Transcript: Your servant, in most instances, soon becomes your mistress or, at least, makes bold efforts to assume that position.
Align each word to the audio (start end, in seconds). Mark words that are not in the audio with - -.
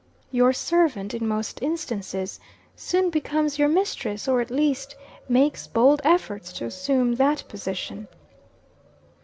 Your 0.31 0.51
servant, 0.51 1.13
in 1.13 1.27
most 1.27 1.61
instances, 1.61 2.39
soon 2.75 3.11
becomes 3.11 3.59
your 3.59 3.67
mistress 3.67 4.27
or, 4.27 4.41
at 4.41 4.49
least, 4.49 4.95
makes 5.29 5.67
bold 5.67 6.01
efforts 6.03 6.51
to 6.53 6.65
assume 6.65 7.17
that 7.17 7.43
position. 7.47 8.07